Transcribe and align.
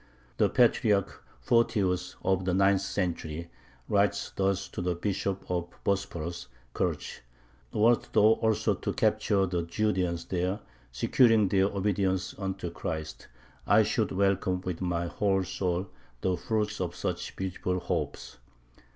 The 0.37 0.49
Patriarch 0.49 1.23
Photius, 1.41 2.15
of 2.23 2.43
the 2.45 2.55
ninth 2.55 2.81
century, 2.81 3.51
writes 3.87 4.31
thus 4.35 4.67
to 4.69 4.81
the 4.81 4.95
Bishop 4.95 5.45
of 5.47 5.67
Bosporus 5.83 6.47
(Kerch): 6.73 7.19
"Wert 7.71 8.09
thou 8.11 8.31
also 8.41 8.73
to 8.73 8.93
capture 8.93 9.45
the 9.45 9.61
Judeans 9.61 10.25
there, 10.25 10.59
securing 10.91 11.49
their 11.49 11.65
obedience 11.65 12.33
unto 12.39 12.71
Christ, 12.71 13.27
I 13.67 13.83
should 13.83 14.11
welcome 14.11 14.61
with 14.61 14.81
my 14.81 15.05
whole 15.05 15.43
soul 15.43 15.91
the 16.21 16.35
fruits 16.35 16.81
of 16.81 16.95
such 16.95 17.35
beautiful 17.35 17.79
hopes." 17.79 18.39